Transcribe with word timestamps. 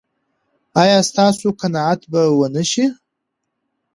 ایا 0.81 0.99
ستاسو 1.09 1.47
قناعت 1.61 2.01
به 2.11 2.21
و 2.37 2.41
نه 2.55 2.63
شي؟ 2.71 2.85